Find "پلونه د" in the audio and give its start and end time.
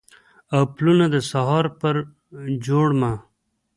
0.75-1.15